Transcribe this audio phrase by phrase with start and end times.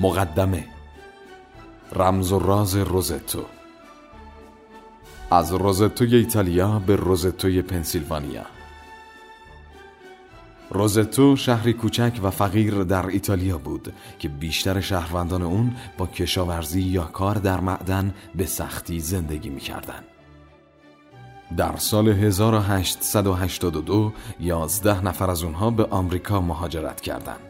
[0.00, 0.64] مقدمه
[1.92, 3.44] رمز و راز روزتو
[5.30, 8.46] از روزتوی ایتالیا به روزتوی پنسیلوانیا
[10.70, 17.04] روزتو شهری کوچک و فقیر در ایتالیا بود که بیشتر شهروندان اون با کشاورزی یا
[17.04, 20.04] کار در معدن به سختی زندگی می‌کردند.
[21.56, 27.49] در سال 1882 یازده نفر از اونها به آمریکا مهاجرت کردند.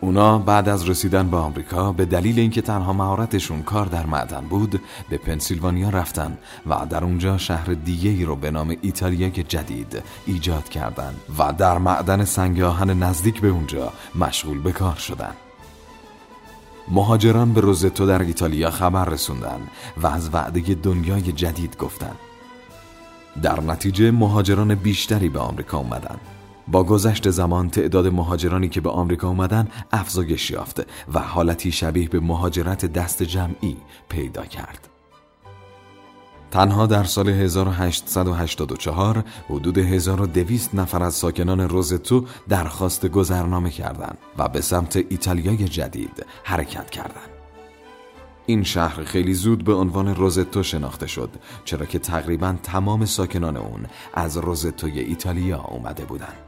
[0.00, 4.80] اونا بعد از رسیدن به آمریکا به دلیل اینکه تنها مهارتشون کار در معدن بود
[5.08, 10.68] به پنسیلوانیا رفتن و در اونجا شهر دیگه ای رو به نام ایتالیای جدید ایجاد
[10.68, 15.32] کردند و در معدن سنگ آهن نزدیک به اونجا مشغول به کار شدن.
[16.88, 19.60] مهاجران به روزتو در ایتالیا خبر رسوندن
[19.96, 22.14] و از وعده دنیای جدید گفتن.
[23.42, 26.16] در نتیجه مهاجران بیشتری به آمریکا اومدن.
[26.72, 32.20] با گذشت زمان تعداد مهاجرانی که به آمریکا اومدن افزایش یافت و حالتی شبیه به
[32.20, 33.76] مهاجرت دست جمعی
[34.08, 34.88] پیدا کرد.
[36.50, 44.60] تنها در سال 1884 حدود 1200 نفر از ساکنان روزتو درخواست گذرنامه کردند و به
[44.60, 47.30] سمت ایتالیای جدید حرکت کردند.
[48.46, 51.30] این شهر خیلی زود به عنوان روزتو شناخته شد
[51.64, 56.47] چرا که تقریبا تمام ساکنان اون از روزتوی ایتالیا اومده بودند.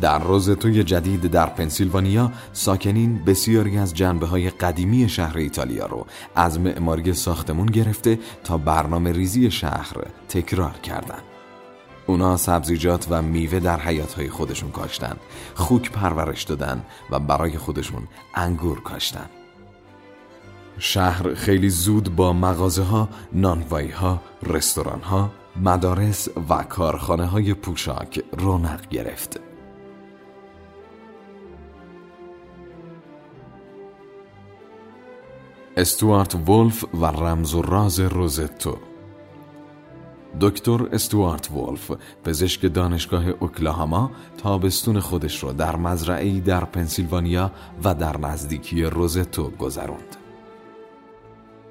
[0.00, 6.60] در روزتوی جدید در پنسیلوانیا ساکنین بسیاری از جنبه های قدیمی شهر ایتالیا رو از
[6.60, 9.96] معماری ساختمون گرفته تا برنامه ریزی شهر
[10.28, 11.22] تکرار کردند.
[12.06, 15.16] اونا سبزیجات و میوه در حیاتهای خودشون کاشتن
[15.54, 18.02] خوک پرورش دادن و برای خودشون
[18.34, 19.26] انگور کاشتن
[20.78, 28.24] شهر خیلی زود با مغازه ها، نانوایی ها، رستوران ها، مدارس و کارخانه های پوشاک
[28.38, 29.40] رونق گرفت
[35.78, 38.78] استوارت ولف و رمز و راز روزتو
[40.40, 41.92] دکتر استوارت ولف
[42.24, 47.50] پزشک دانشگاه اوکلاهاما تابستون خودش را در مزرعه‌ای در پنسیلوانیا
[47.84, 50.25] و در نزدیکی روزتو گذراند.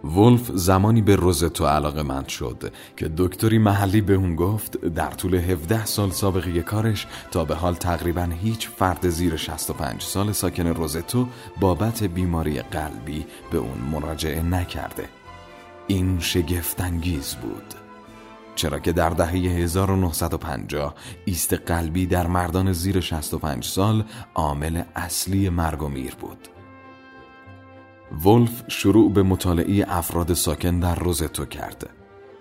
[0.06, 5.36] ولف زمانی به روزتو علاقه مند شد که دکتری محلی به اون گفت در طول
[5.36, 11.28] 17 سال سابقه کارش تا به حال تقریبا هیچ فرد زیر 65 سال ساکن روزتو
[11.60, 15.10] بابت بیماری قلبی به اون مراجعه نکرده.
[15.88, 17.74] این شگفتانگیز بود.
[18.56, 20.96] چرا که در دهه 1950
[21.26, 24.04] ایست قلبی در مردان زیر 65 سال
[24.36, 26.55] عامل اصلی مرگ و میر بود.
[28.12, 31.90] ولف شروع به مطالعه افراد ساکن در روزتو کرد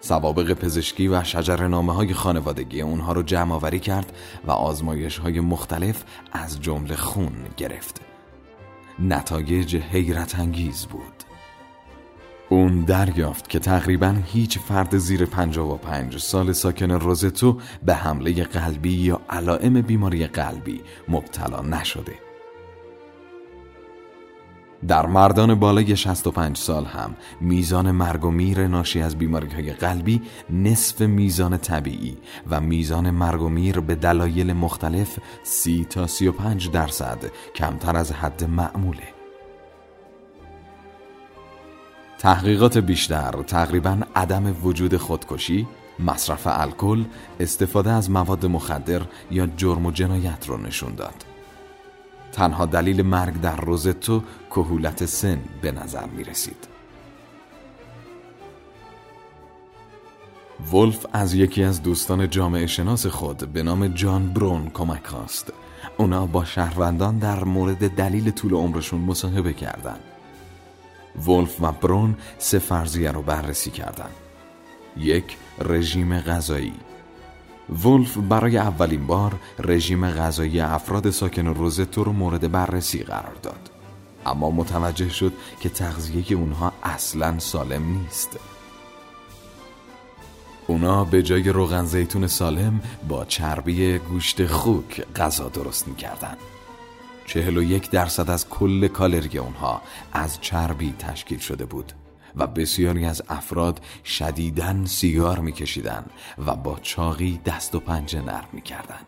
[0.05, 4.13] سوابق پزشکی و شجر نامه های خانوادگی اونها رو جمع آوری کرد
[4.47, 8.01] و آزمایش های مختلف از جمله خون گرفت.
[8.99, 11.25] نتایج حیرت انگیز بود.
[12.49, 19.21] اون دریافت که تقریبا هیچ فرد زیر 55 سال ساکن روزتو به حمله قلبی یا
[19.31, 22.34] علائم بیماری قلبی مبتلا نشده.
[24.89, 30.23] در مردان بالای 65 سال هم میزان مرگ و میر ناشی از بیماری های قلبی
[30.51, 32.17] نصف میزان طبیعی
[32.51, 37.19] و میزان مرگ و میر به دلایل مختلف 30 تا 35 درصد
[37.55, 39.09] کمتر از حد معموله.
[42.19, 45.67] تحقیقات بیشتر تقریبا عدم وجود خودکشی
[45.99, 47.05] مصرف الکل
[47.41, 51.34] استفاده از مواد مخدر یا جرم و جنایت رو نشون داد.
[52.35, 56.69] تنها دلیل مرگ در روزتو کهولت سن به نظر می رسید.
[60.73, 65.53] ولف از یکی از دوستان جامعه شناس خود به نام جان برون کمک خواست.
[65.97, 70.01] اونا با شهروندان در مورد دلیل طول عمرشون مصاحبه کردند.
[71.27, 74.15] ولف و برون سه فرضیه رو بررسی کردند.
[74.97, 76.75] یک رژیم غذایی
[77.69, 83.71] ولف برای اولین بار رژیم غذایی افراد ساکن روزتو رو مورد بررسی قرار داد.
[84.27, 88.39] اما متوجه شد که تغذیه اونها اصلا سالم نیست.
[90.67, 96.37] اونا به جای روغن زیتون سالم با چربی گوشت خوک غذا درست می‌کردن.
[97.27, 99.83] چهل و یک درصد از کل کالری اونها
[100.13, 101.93] از چربی تشکیل شده بود.
[102.37, 106.11] و بسیاری از افراد شدیدن سیگار میکشیدند
[106.47, 109.07] و با چاقی دست و پنجه نرم می‌کردند.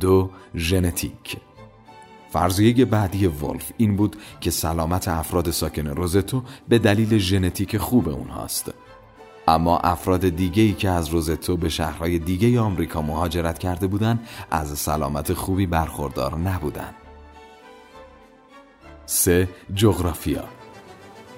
[0.00, 1.36] دو ژنتیک
[2.30, 8.72] فرضیه بعدی ولف این بود که سلامت افراد ساکن روزتو به دلیل ژنتیک خوب اونهاست
[9.48, 15.32] اما افراد دیگه که از روزتو به شهرهای دیگه آمریکا مهاجرت کرده بودند از سلامت
[15.32, 16.94] خوبی برخوردار نبودند.
[19.08, 20.44] سه جغرافیا.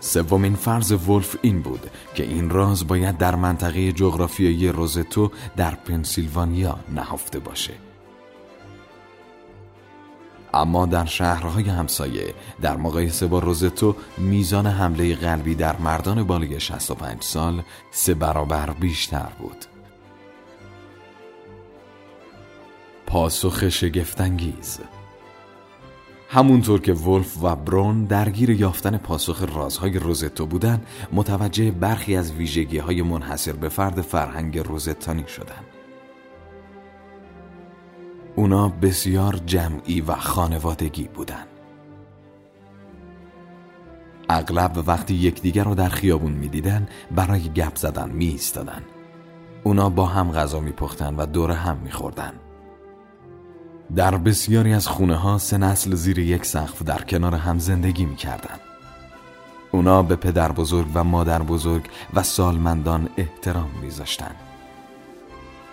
[0.01, 6.79] سومین فرض ولف این بود که این راز باید در منطقه جغرافیایی روزتو در پنسیلوانیا
[6.95, 7.73] نهفته باشه.
[10.55, 17.23] اما در شهرهای همسایه در مقایسه با روزتو میزان حمله قلبی در مردان بالای 65
[17.23, 19.65] سال سه برابر بیشتر بود.
[23.07, 24.81] پاسخ شگفتانگیز.
[26.33, 30.83] همونطور که ولف و برون درگیر یافتن پاسخ رازهای روزتو بودن
[31.13, 35.65] متوجه برخی از ویژگی های منحصر به فرد فرهنگ روزتانی شدند.
[38.37, 41.47] اونا بسیار جمعی و خانوادگی بودن
[44.29, 48.83] اغلب وقتی یکدیگر رو در خیابون می‌دیدن برای گپ زدن می ایستادن.
[49.65, 52.33] اونا با هم غذا میپختن و دور هم میخوردن
[53.97, 58.57] در بسیاری از خونه ها سه نسل زیر یک سقف در کنار هم زندگی می‌کردن
[59.71, 61.85] اونا به پدر بزرگ و مادر بزرگ
[62.15, 64.35] و سالمندان احترام میذاشتن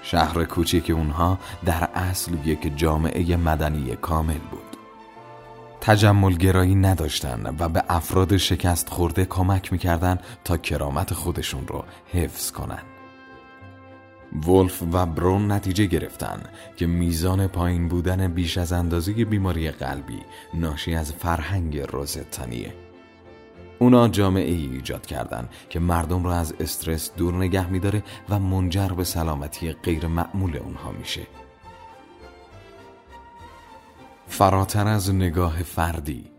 [0.02, 4.78] شهر کوچیک اونها در اصل یک جامعه مدنی کامل بود.
[5.81, 11.84] تجمل گرایی نداشتن و به افراد شکست خورده کمک می‌کردن تا کرامت خودشون رو
[12.14, 12.97] حفظ کنن
[14.48, 16.44] ولف و برون نتیجه گرفتن
[16.76, 20.20] که میزان پایین بودن بیش از اندازه بیماری قلبی
[20.54, 22.74] ناشی از فرهنگ روزتانیه
[23.80, 28.88] اونا جامعه ای ایجاد کردن که مردم را از استرس دور نگه میداره و منجر
[28.88, 31.28] به سلامتی غیر معمول اونها میشه.
[34.28, 36.32] فراتر از نگاه فردی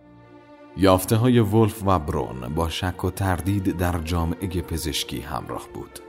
[0.76, 6.07] یافته های ولف و برون با شک و تردید در جامعه پزشکی همراه بود.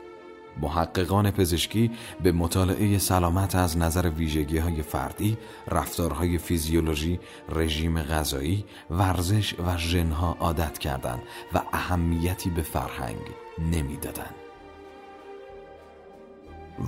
[0.62, 1.92] محققان پزشکی
[2.24, 7.20] به مطالعه سلامت از نظر ویژگی های فردی، رفتارهای فیزیولوژی،
[7.50, 11.22] رژیم غذایی، ورزش و ژنها عادت کردند
[11.54, 13.22] و اهمیتی به فرهنگ
[13.72, 14.36] نمی‌دادند.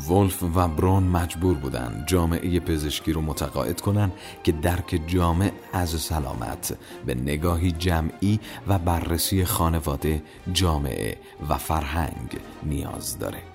[0.09, 4.13] ولف و برون مجبور بودند جامعه پزشکی رو متقاعد کنند
[4.43, 10.23] که درک جامع از سلامت به نگاهی جمعی و بررسی خانواده،
[10.53, 11.17] جامعه
[11.49, 13.50] و فرهنگ نیاز داره.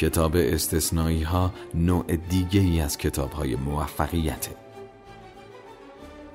[0.00, 4.50] کتاب استثنایی ها نوع دیگه ای از کتاب های موفقیته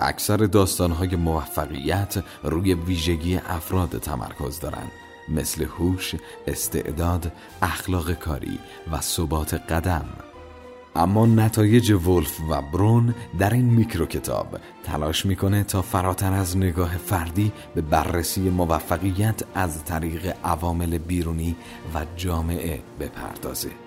[0.00, 4.90] اکثر داستان های موفقیت روی ویژگی افراد تمرکز دارند
[5.28, 6.14] مثل هوش،
[6.46, 7.32] استعداد،
[7.62, 8.58] اخلاق کاری
[8.92, 10.06] و ثبات قدم.
[10.96, 16.96] اما نتایج ولف و برون در این میکرو کتاب تلاش می‌کنه تا فراتر از نگاه
[16.96, 21.56] فردی به بررسی موفقیت از طریق عوامل بیرونی
[21.94, 23.85] و جامعه بپردازه.